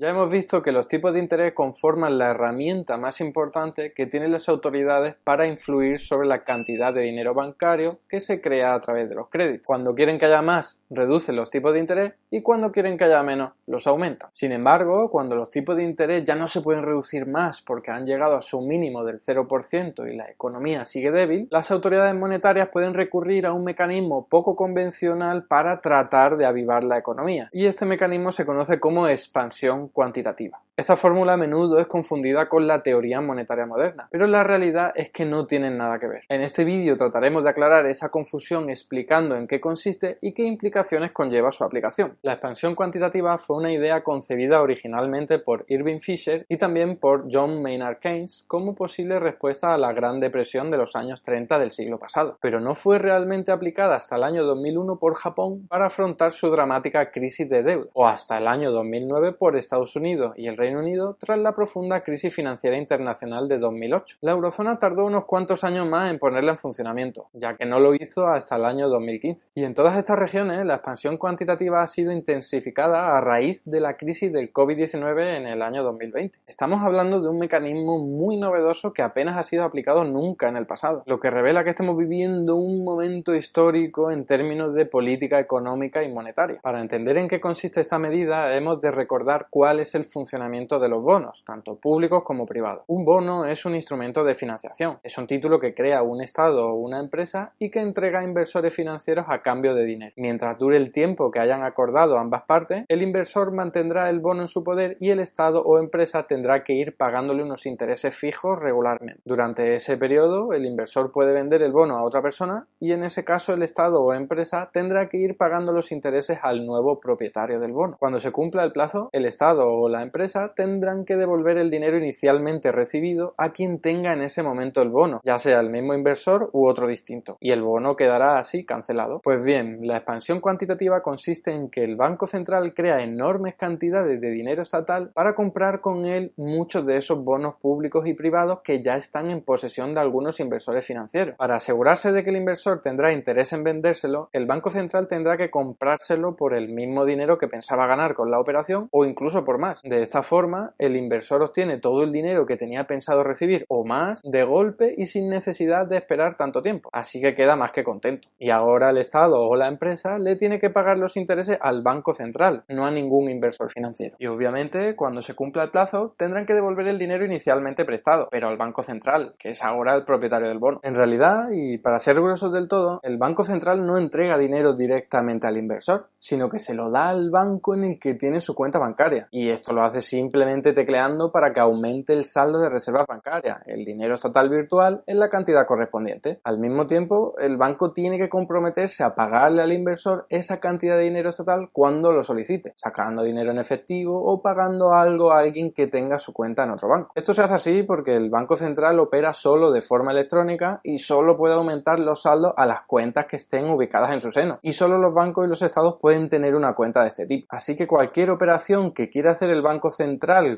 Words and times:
Ya 0.00 0.08
hemos 0.08 0.30
visto 0.30 0.62
que 0.62 0.72
los 0.72 0.88
tipos 0.88 1.12
de 1.12 1.20
interés 1.20 1.52
conforman 1.52 2.16
la 2.16 2.30
herramienta 2.30 2.96
más 2.96 3.20
importante 3.20 3.92
que 3.92 4.06
tienen 4.06 4.32
las 4.32 4.48
autoridades 4.48 5.14
para 5.24 5.46
influir 5.46 5.98
sobre 5.98 6.26
la 6.26 6.42
cantidad 6.42 6.94
de 6.94 7.02
dinero 7.02 7.34
bancario 7.34 7.98
que 8.08 8.20
se 8.20 8.40
crea 8.40 8.72
a 8.72 8.80
través 8.80 9.10
de 9.10 9.14
los 9.14 9.28
créditos. 9.28 9.66
Cuando 9.66 9.94
quieren 9.94 10.18
que 10.18 10.24
haya 10.24 10.40
más, 10.40 10.80
reducen 10.88 11.36
los 11.36 11.50
tipos 11.50 11.74
de 11.74 11.80
interés 11.80 12.14
y 12.30 12.40
cuando 12.40 12.72
quieren 12.72 12.96
que 12.96 13.04
haya 13.04 13.22
menos, 13.22 13.52
los 13.66 13.86
aumentan. 13.86 14.30
Sin 14.32 14.52
embargo, 14.52 15.10
cuando 15.10 15.36
los 15.36 15.50
tipos 15.50 15.76
de 15.76 15.84
interés 15.84 16.24
ya 16.24 16.34
no 16.34 16.46
se 16.46 16.62
pueden 16.62 16.82
reducir 16.82 17.26
más 17.26 17.60
porque 17.60 17.90
han 17.90 18.06
llegado 18.06 18.36
a 18.36 18.40
su 18.40 18.62
mínimo 18.62 19.04
del 19.04 19.20
0% 19.20 20.10
y 20.10 20.16
la 20.16 20.30
economía 20.30 20.86
sigue 20.86 21.10
débil, 21.10 21.46
las 21.50 21.70
autoridades 21.70 22.14
monetarias 22.14 22.70
pueden 22.70 22.94
recurrir 22.94 23.44
a 23.44 23.52
un 23.52 23.64
mecanismo 23.64 24.26
poco 24.30 24.56
convencional 24.56 25.44
para 25.44 25.82
tratar 25.82 26.38
de 26.38 26.46
avivar 26.46 26.84
la 26.84 26.96
economía. 26.96 27.50
Y 27.52 27.66
este 27.66 27.84
mecanismo 27.84 28.32
se 28.32 28.46
conoce 28.46 28.80
como 28.80 29.06
expansión 29.06 29.89
cuantitativa. 29.92 30.60
Esta 30.80 30.96
fórmula 30.96 31.34
a 31.34 31.36
menudo 31.36 31.78
es 31.78 31.86
confundida 31.86 32.48
con 32.48 32.66
la 32.66 32.82
teoría 32.82 33.20
monetaria 33.20 33.66
moderna, 33.66 34.08
pero 34.10 34.26
la 34.26 34.44
realidad 34.44 34.92
es 34.94 35.10
que 35.10 35.26
no 35.26 35.44
tienen 35.44 35.76
nada 35.76 35.98
que 35.98 36.06
ver. 36.06 36.22
En 36.30 36.40
este 36.40 36.64
vídeo 36.64 36.96
trataremos 36.96 37.44
de 37.44 37.50
aclarar 37.50 37.84
esa 37.84 38.08
confusión 38.08 38.70
explicando 38.70 39.36
en 39.36 39.46
qué 39.46 39.60
consiste 39.60 40.16
y 40.22 40.32
qué 40.32 40.44
implicaciones 40.44 41.12
conlleva 41.12 41.52
su 41.52 41.64
aplicación. 41.64 42.16
La 42.22 42.32
expansión 42.32 42.74
cuantitativa 42.74 43.36
fue 43.36 43.58
una 43.58 43.70
idea 43.70 44.02
concebida 44.02 44.62
originalmente 44.62 45.38
por 45.38 45.66
Irving 45.68 46.00
Fisher 46.00 46.46
y 46.48 46.56
también 46.56 46.96
por 46.96 47.26
John 47.30 47.60
Maynard 47.60 47.98
Keynes 47.98 48.46
como 48.48 48.74
posible 48.74 49.20
respuesta 49.20 49.74
a 49.74 49.76
la 49.76 49.92
Gran 49.92 50.18
Depresión 50.18 50.70
de 50.70 50.78
los 50.78 50.96
años 50.96 51.20
30 51.22 51.58
del 51.58 51.72
siglo 51.72 51.98
pasado, 51.98 52.38
pero 52.40 52.58
no 52.58 52.74
fue 52.74 52.98
realmente 52.98 53.52
aplicada 53.52 53.96
hasta 53.96 54.16
el 54.16 54.22
año 54.22 54.44
2001 54.44 54.98
por 54.98 55.14
Japón 55.14 55.66
para 55.68 55.88
afrontar 55.88 56.32
su 56.32 56.48
dramática 56.48 57.10
crisis 57.10 57.50
de 57.50 57.62
deuda, 57.62 57.90
o 57.92 58.06
hasta 58.06 58.38
el 58.38 58.48
año 58.48 58.72
2009 58.72 59.32
por 59.32 59.58
Estados 59.58 59.94
Unidos 59.94 60.32
y 60.38 60.46
el 60.46 60.56
Reino 60.56 60.69
Unido 60.76 61.16
tras 61.18 61.38
la 61.38 61.54
profunda 61.54 62.02
crisis 62.02 62.34
financiera 62.34 62.76
internacional 62.76 63.48
de 63.48 63.58
2008. 63.58 64.18
La 64.20 64.32
eurozona 64.32 64.78
tardó 64.78 65.04
unos 65.04 65.24
cuantos 65.24 65.64
años 65.64 65.88
más 65.88 66.10
en 66.10 66.18
ponerla 66.18 66.52
en 66.52 66.58
funcionamiento, 66.58 67.28
ya 67.32 67.56
que 67.56 67.66
no 67.66 67.78
lo 67.78 67.94
hizo 67.94 68.26
hasta 68.26 68.56
el 68.56 68.64
año 68.64 68.88
2015. 68.88 69.48
Y 69.54 69.64
en 69.64 69.74
todas 69.74 69.96
estas 69.96 70.18
regiones 70.18 70.64
la 70.66 70.74
expansión 70.74 71.16
cuantitativa 71.16 71.82
ha 71.82 71.86
sido 71.86 72.12
intensificada 72.12 73.16
a 73.16 73.20
raíz 73.20 73.62
de 73.64 73.80
la 73.80 73.96
crisis 73.96 74.32
del 74.32 74.52
COVID-19 74.52 75.36
en 75.36 75.46
el 75.46 75.62
año 75.62 75.82
2020. 75.82 76.38
Estamos 76.46 76.82
hablando 76.82 77.20
de 77.20 77.28
un 77.28 77.38
mecanismo 77.38 77.98
muy 77.98 78.36
novedoso 78.36 78.92
que 78.92 79.02
apenas 79.02 79.38
ha 79.38 79.42
sido 79.42 79.64
aplicado 79.64 80.04
nunca 80.04 80.48
en 80.48 80.56
el 80.56 80.66
pasado, 80.66 81.02
lo 81.06 81.20
que 81.20 81.30
revela 81.30 81.64
que 81.64 81.70
estamos 81.70 81.96
viviendo 81.96 82.56
un 82.56 82.84
momento 82.84 83.34
histórico 83.34 84.10
en 84.10 84.26
términos 84.26 84.74
de 84.74 84.86
política 84.86 85.40
económica 85.40 86.02
y 86.02 86.12
monetaria. 86.12 86.60
Para 86.62 86.80
entender 86.80 87.16
en 87.16 87.28
qué 87.28 87.40
consiste 87.40 87.80
esta 87.80 87.98
medida, 87.98 88.54
hemos 88.56 88.80
de 88.80 88.90
recordar 88.90 89.46
cuál 89.50 89.80
es 89.80 89.94
el 89.94 90.04
funcionamiento 90.04 90.49
de 90.50 90.88
los 90.88 91.02
bonos, 91.02 91.44
tanto 91.46 91.76
públicos 91.76 92.24
como 92.24 92.44
privados. 92.44 92.82
Un 92.88 93.04
bono 93.04 93.46
es 93.46 93.64
un 93.64 93.76
instrumento 93.76 94.24
de 94.24 94.34
financiación, 94.34 94.98
es 95.04 95.16
un 95.16 95.26
título 95.26 95.60
que 95.60 95.74
crea 95.74 96.02
un 96.02 96.22
Estado 96.22 96.68
o 96.68 96.74
una 96.74 96.98
empresa 96.98 97.52
y 97.58 97.70
que 97.70 97.80
entrega 97.80 98.20
a 98.20 98.24
inversores 98.24 98.74
financieros 98.74 99.26
a 99.28 99.42
cambio 99.42 99.74
de 99.74 99.84
dinero. 99.84 100.12
Mientras 100.16 100.58
dure 100.58 100.76
el 100.76 100.92
tiempo 100.92 101.30
que 101.30 101.38
hayan 101.38 101.62
acordado 101.62 102.18
ambas 102.18 102.42
partes, 102.42 102.84
el 102.88 103.02
inversor 103.02 103.52
mantendrá 103.52 104.10
el 104.10 104.18
bono 104.18 104.42
en 104.42 104.48
su 104.48 104.64
poder 104.64 104.96
y 104.98 105.10
el 105.10 105.20
Estado 105.20 105.62
o 105.62 105.78
empresa 105.78 106.26
tendrá 106.26 106.64
que 106.64 106.72
ir 106.72 106.96
pagándole 106.96 107.44
unos 107.44 107.64
intereses 107.64 108.14
fijos 108.14 108.58
regularmente. 108.58 109.20
Durante 109.24 109.74
ese 109.74 109.96
periodo, 109.96 110.52
el 110.52 110.66
inversor 110.66 111.12
puede 111.12 111.32
vender 111.32 111.62
el 111.62 111.72
bono 111.72 111.96
a 111.96 112.02
otra 112.02 112.22
persona 112.22 112.66
y 112.80 112.92
en 112.92 113.04
ese 113.04 113.24
caso 113.24 113.54
el 113.54 113.62
Estado 113.62 114.02
o 114.02 114.12
empresa 114.12 114.70
tendrá 114.72 115.08
que 115.08 115.18
ir 115.18 115.36
pagando 115.36 115.72
los 115.72 115.92
intereses 115.92 116.38
al 116.42 116.66
nuevo 116.66 116.98
propietario 116.98 117.60
del 117.60 117.72
bono. 117.72 117.96
Cuando 117.98 118.18
se 118.18 118.32
cumpla 118.32 118.64
el 118.64 118.72
plazo, 118.72 119.10
el 119.12 119.26
Estado 119.26 119.66
o 119.66 119.88
la 119.88 120.02
empresa 120.02 120.39
tendrán 120.48 121.04
que 121.04 121.16
devolver 121.16 121.58
el 121.58 121.70
dinero 121.70 121.96
inicialmente 121.96 122.72
recibido 122.72 123.34
a 123.38 123.52
quien 123.52 123.80
tenga 123.80 124.12
en 124.12 124.22
ese 124.22 124.42
momento 124.42 124.82
el 124.82 124.88
bono, 124.88 125.20
ya 125.24 125.38
sea 125.38 125.60
el 125.60 125.70
mismo 125.70 125.94
inversor 125.94 126.50
u 126.52 126.66
otro 126.66 126.86
distinto, 126.86 127.36
y 127.40 127.52
el 127.52 127.62
bono 127.62 127.96
quedará 127.96 128.38
así 128.38 128.64
cancelado. 128.64 129.20
Pues 129.22 129.42
bien, 129.42 129.86
la 129.86 129.98
expansión 129.98 130.40
cuantitativa 130.40 131.02
consiste 131.02 131.52
en 131.52 131.70
que 131.70 131.84
el 131.84 131.96
Banco 131.96 132.26
Central 132.26 132.74
crea 132.74 133.02
enormes 133.02 133.54
cantidades 133.54 134.20
de 134.20 134.30
dinero 134.30 134.62
estatal 134.62 135.10
para 135.14 135.34
comprar 135.34 135.80
con 135.80 136.06
él 136.06 136.32
muchos 136.36 136.86
de 136.86 136.96
esos 136.96 137.22
bonos 137.22 137.54
públicos 137.56 138.06
y 138.06 138.14
privados 138.14 138.60
que 138.62 138.82
ya 138.82 138.96
están 138.96 139.30
en 139.30 139.42
posesión 139.42 139.94
de 139.94 140.00
algunos 140.00 140.40
inversores 140.40 140.86
financieros. 140.86 141.36
Para 141.36 141.56
asegurarse 141.56 142.12
de 142.12 142.24
que 142.24 142.30
el 142.30 142.36
inversor 142.36 142.80
tendrá 142.80 143.12
interés 143.12 143.52
en 143.52 143.64
vendérselo, 143.64 144.28
el 144.32 144.46
Banco 144.46 144.70
Central 144.70 145.08
tendrá 145.08 145.36
que 145.36 145.50
comprárselo 145.50 146.36
por 146.36 146.54
el 146.54 146.68
mismo 146.68 147.04
dinero 147.04 147.38
que 147.38 147.48
pensaba 147.48 147.86
ganar 147.86 148.14
con 148.14 148.30
la 148.30 148.40
operación 148.40 148.88
o 148.90 149.04
incluso 149.04 149.44
por 149.44 149.58
más. 149.58 149.80
De 149.82 150.02
esta 150.02 150.22
forma, 150.30 150.74
el 150.78 150.96
inversor 150.96 151.42
obtiene 151.42 151.80
todo 151.80 152.04
el 152.04 152.12
dinero 152.12 152.46
que 152.46 152.56
tenía 152.56 152.84
pensado 152.84 153.24
recibir 153.24 153.64
o 153.68 153.84
más 153.84 154.22
de 154.22 154.44
golpe 154.44 154.94
y 154.96 155.06
sin 155.06 155.28
necesidad 155.28 155.88
de 155.88 155.96
esperar 155.96 156.36
tanto 156.36 156.62
tiempo. 156.62 156.88
Así 156.92 157.20
que 157.20 157.34
queda 157.34 157.56
más 157.56 157.72
que 157.72 157.82
contento. 157.82 158.28
Y 158.38 158.50
ahora 158.50 158.90
el 158.90 158.98
Estado 158.98 159.40
o 159.40 159.56
la 159.56 159.66
empresa 159.66 160.18
le 160.18 160.36
tiene 160.36 160.60
que 160.60 160.70
pagar 160.70 160.98
los 160.98 161.16
intereses 161.16 161.58
al 161.60 161.82
Banco 161.82 162.14
Central, 162.14 162.62
no 162.68 162.86
a 162.86 162.92
ningún 162.92 163.28
inversor 163.28 163.68
financiero. 163.68 164.14
Y 164.20 164.28
obviamente, 164.28 164.94
cuando 164.94 165.20
se 165.20 165.34
cumpla 165.34 165.64
el 165.64 165.70
plazo, 165.72 166.14
tendrán 166.16 166.46
que 166.46 166.54
devolver 166.54 166.86
el 166.86 166.98
dinero 166.98 167.24
inicialmente 167.24 167.84
prestado, 167.84 168.28
pero 168.30 168.46
al 168.46 168.56
Banco 168.56 168.84
Central, 168.84 169.34
que 169.36 169.50
es 169.50 169.64
ahora 169.64 169.96
el 169.96 170.04
propietario 170.04 170.46
del 170.46 170.60
bono. 170.60 170.78
En 170.84 170.94
realidad, 170.94 171.48
y 171.50 171.78
para 171.78 171.98
ser 171.98 172.14
gruesos 172.14 172.52
del 172.52 172.68
todo, 172.68 173.00
el 173.02 173.18
Banco 173.18 173.42
Central 173.42 173.84
no 173.84 173.98
entrega 173.98 174.38
dinero 174.38 174.76
directamente 174.76 175.48
al 175.48 175.56
inversor, 175.56 176.06
sino 176.18 176.48
que 176.48 176.60
se 176.60 176.74
lo 176.74 176.88
da 176.88 177.08
al 177.08 177.30
banco 177.30 177.74
en 177.74 177.82
el 177.82 177.98
que 177.98 178.14
tiene 178.14 178.38
su 178.38 178.54
cuenta 178.54 178.78
bancaria. 178.78 179.26
Y 179.32 179.50
esto 179.50 179.72
lo 179.72 179.82
hace 179.82 180.00
sin 180.00 180.19
simplemente 180.20 180.74
tecleando 180.74 181.32
para 181.32 181.54
que 181.54 181.60
aumente 181.60 182.12
el 182.12 182.26
saldo 182.26 182.58
de 182.58 182.68
reservas 182.68 183.06
bancarias, 183.08 183.60
el 183.64 183.86
dinero 183.86 184.14
estatal 184.14 184.50
virtual, 184.50 185.02
en 185.06 185.18
la 185.18 185.30
cantidad 185.30 185.66
correspondiente. 185.66 186.40
Al 186.44 186.58
mismo 186.58 186.86
tiempo, 186.86 187.34
el 187.38 187.56
banco 187.56 187.92
tiene 187.92 188.18
que 188.18 188.28
comprometerse 188.28 189.02
a 189.02 189.14
pagarle 189.14 189.62
al 189.62 189.72
inversor 189.72 190.26
esa 190.28 190.60
cantidad 190.60 190.96
de 190.96 191.04
dinero 191.04 191.30
estatal 191.30 191.70
cuando 191.72 192.12
lo 192.12 192.22
solicite, 192.22 192.74
sacando 192.76 193.22
dinero 193.22 193.50
en 193.50 193.58
efectivo 193.58 194.22
o 194.22 194.42
pagando 194.42 194.92
algo 194.92 195.32
a 195.32 195.38
alguien 195.38 195.72
que 195.72 195.86
tenga 195.86 196.18
su 196.18 196.34
cuenta 196.34 196.64
en 196.64 196.70
otro 196.72 196.90
banco. 196.90 197.12
Esto 197.14 197.32
se 197.32 197.42
hace 197.42 197.54
así 197.54 197.82
porque 197.82 198.14
el 198.14 198.28
Banco 198.28 198.58
Central 198.58 199.00
opera 199.00 199.32
solo 199.32 199.72
de 199.72 199.80
forma 199.80 200.12
electrónica 200.12 200.80
y 200.82 200.98
solo 200.98 201.38
puede 201.38 201.54
aumentar 201.54 201.98
los 201.98 202.22
saldos 202.22 202.52
a 202.58 202.66
las 202.66 202.82
cuentas 202.82 203.24
que 203.24 203.36
estén 203.36 203.70
ubicadas 203.70 204.12
en 204.12 204.20
su 204.20 204.30
seno. 204.30 204.58
Y 204.60 204.72
solo 204.72 204.98
los 204.98 205.14
bancos 205.14 205.46
y 205.46 205.48
los 205.48 205.62
estados 205.62 205.96
pueden 205.98 206.28
tener 206.28 206.54
una 206.54 206.74
cuenta 206.74 207.00
de 207.00 207.08
este 207.08 207.26
tipo. 207.26 207.46
Así 207.48 207.74
que 207.74 207.86
cualquier 207.86 208.30
operación 208.30 208.92
que 208.92 209.08
quiera 209.08 209.30
hacer 209.30 209.48
el 209.48 209.62
Banco 209.62 209.90
Central 209.90 210.09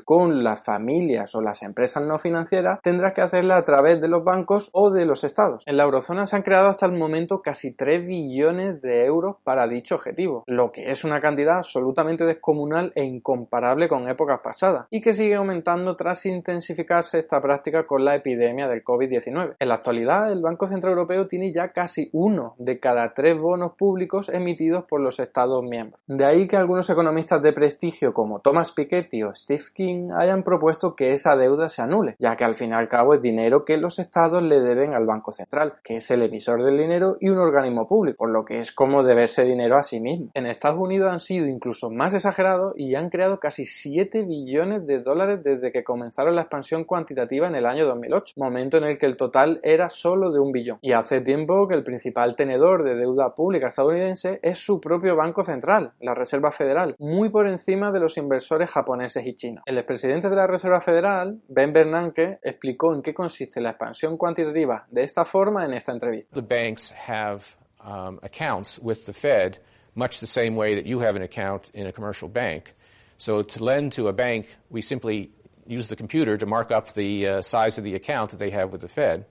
con 0.03 0.43
las 0.43 0.65
familias 0.65 1.35
o 1.35 1.41
las 1.41 1.63
empresas 1.63 2.03
no 2.03 2.17
financieras 2.17 2.79
tendrá 2.81 3.13
que 3.13 3.21
hacerla 3.21 3.57
a 3.57 3.63
través 3.63 4.01
de 4.01 4.07
los 4.07 4.23
bancos 4.23 4.69
o 4.73 4.89
de 4.89 5.05
los 5.05 5.23
estados. 5.23 5.63
En 5.65 5.77
la 5.77 5.83
eurozona 5.83 6.25
se 6.25 6.35
han 6.35 6.41
creado 6.41 6.67
hasta 6.67 6.85
el 6.85 6.93
momento 6.93 7.41
casi 7.41 7.71
3 7.73 8.05
billones 8.05 8.81
de 8.81 9.05
euros 9.05 9.37
para 9.43 9.67
dicho 9.67 9.95
objetivo, 9.95 10.43
lo 10.47 10.71
que 10.71 10.91
es 10.91 11.03
una 11.03 11.21
cantidad 11.21 11.57
absolutamente 11.57 12.25
descomunal 12.25 12.91
e 12.95 13.03
incomparable 13.03 13.87
con 13.87 14.07
épocas 14.07 14.39
pasadas 14.43 14.87
y 14.89 15.01
que 15.01 15.13
sigue 15.13 15.35
aumentando 15.35 15.95
tras 15.95 16.25
intensificarse 16.25 17.19
esta 17.19 17.41
práctica 17.41 17.85
con 17.85 18.05
la 18.05 18.15
epidemia 18.15 18.67
del 18.67 18.83
COVID-19. 18.83 19.55
En 19.59 19.69
la 19.69 19.75
actualidad, 19.75 20.31
el 20.31 20.41
Banco 20.41 20.67
Central 20.67 20.93
Europeo 20.93 21.27
tiene 21.27 21.53
ya 21.53 21.71
casi 21.73 22.09
uno 22.13 22.55
de 22.57 22.79
cada 22.79 23.13
tres 23.13 23.37
bonos 23.37 23.73
públicos 23.73 24.29
emitidos 24.29 24.85
por 24.85 25.01
los 25.01 25.19
estados 25.19 25.63
miembros. 25.63 26.01
De 26.07 26.25
ahí 26.25 26.47
que 26.47 26.57
algunos 26.57 26.89
economistas 26.89 27.41
de 27.41 27.53
prestigio 27.53 28.13
como 28.13 28.39
Thomas 28.39 28.71
Piketty 28.71 29.23
o 29.23 29.31
Steve 29.43 29.63
King 29.73 30.11
hayan 30.17 30.43
propuesto 30.43 30.95
que 30.95 31.11
esa 31.11 31.35
deuda 31.35 31.67
se 31.67 31.81
anule, 31.81 32.15
ya 32.17 32.37
que 32.37 32.45
al 32.45 32.55
fin 32.55 32.69
y 32.69 32.73
al 32.73 32.87
cabo 32.87 33.13
es 33.13 33.21
dinero 33.21 33.65
que 33.65 33.75
los 33.75 33.99
estados 33.99 34.41
le 34.41 34.61
deben 34.61 34.93
al 34.93 35.05
Banco 35.05 35.33
Central, 35.33 35.73
que 35.83 35.97
es 35.97 36.09
el 36.11 36.21
emisor 36.21 36.63
del 36.63 36.77
dinero 36.77 37.17
y 37.19 37.27
un 37.27 37.39
organismo 37.39 37.85
público, 37.85 38.19
por 38.19 38.29
lo 38.29 38.45
que 38.45 38.59
es 38.59 38.71
como 38.71 39.03
deberse 39.03 39.43
dinero 39.43 39.75
a 39.75 39.83
sí 39.83 39.99
mismo. 39.99 40.29
En 40.33 40.45
Estados 40.45 40.79
Unidos 40.79 41.11
han 41.11 41.19
sido 41.19 41.45
incluso 41.45 41.89
más 41.89 42.13
exagerados 42.13 42.73
y 42.77 42.95
han 42.95 43.09
creado 43.09 43.41
casi 43.41 43.65
7 43.65 44.23
billones 44.23 44.87
de 44.87 44.99
dólares 44.99 45.43
desde 45.43 45.73
que 45.73 45.83
comenzaron 45.83 46.35
la 46.35 46.43
expansión 46.43 46.85
cuantitativa 46.85 47.45
en 47.45 47.55
el 47.55 47.65
año 47.65 47.85
2008, 47.85 48.35
momento 48.37 48.77
en 48.77 48.85
el 48.85 48.97
que 48.97 49.07
el 49.07 49.17
total 49.17 49.59
era 49.61 49.89
solo 49.89 50.31
de 50.31 50.39
un 50.39 50.53
billón. 50.53 50.77
Y 50.81 50.93
hace 50.93 51.19
tiempo 51.19 51.67
que 51.67 51.75
el 51.75 51.83
principal 51.83 52.37
tenedor 52.37 52.85
de 52.85 52.95
deuda 52.95 53.35
pública 53.35 53.67
estadounidense 53.67 54.39
es 54.41 54.59
su 54.59 54.79
propio 54.79 55.17
Banco 55.17 55.43
Central, 55.43 55.91
la 55.99 56.15
Reserva 56.15 56.53
Federal, 56.53 56.95
muy 56.97 57.27
por 57.27 57.45
encima 57.45 57.91
de 57.91 57.99
los 57.99 58.17
inversores 58.17 58.69
japoneses 58.69 59.25
y 59.25 59.32
el 59.65 59.77
expresidente 59.77 60.29
de 60.29 60.35
la 60.35 60.47
Reserva 60.47 60.81
Federal, 60.81 61.41
Ben 61.47 61.73
Bernanke, 61.73 62.39
explicó 62.41 62.93
en 62.93 63.01
qué 63.01 63.13
consiste 63.13 63.61
la 63.61 63.71
expansión 63.71 64.17
cuantitativa 64.17 64.85
de 64.89 65.03
esta 65.03 65.25
forma 65.25 65.65
en 65.65 65.73
esta 65.73 65.91
entrevista. 65.91 66.33
The 66.33 66.41
banks 66.41 66.91
have 66.91 67.43
um, 67.83 68.19
accounts 68.23 68.79
with 68.79 69.05
the 69.05 69.13
Fed 69.13 69.59
much 69.95 70.19
the 70.19 70.27
same 70.27 70.55
way 70.55 70.75
that 70.75 70.85
you 70.85 70.99
have 70.99 71.15
an 71.15 71.21
account 71.21 71.69
in 71.73 71.85
a 71.85 71.91
commercial 71.91 72.27
bank. 72.27 72.73
So 73.17 73.43
to 73.43 73.63
lend 73.63 73.93
to 73.93 74.07
a 74.07 74.13
bank, 74.13 74.47
we 74.69 74.81
simply 74.81 75.31
use 75.67 75.87
the 75.87 75.95
computer 75.95 76.37
to 76.37 76.45
mark 76.45 76.71
up 76.71 76.93
the 76.93 77.27
uh, 77.27 77.41
size 77.41 77.77
of 77.77 77.83
the 77.83 77.95
account 77.95 78.31
that 78.31 78.39
they 78.39 78.49
have 78.49 78.71
with 78.71 78.81
the 78.81 78.87
Fed. 78.87 79.25